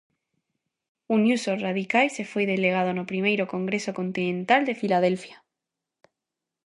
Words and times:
Uniuse 1.15 1.47
aos 1.49 1.63
radicais 1.67 2.13
e 2.21 2.23
foi 2.31 2.45
delegado 2.53 2.91
no 2.97 3.03
Primeiro 3.11 3.43
Congreso 3.53 3.91
Continental 3.99 4.61
de 4.65 4.77
Filadelfia. 4.81 5.37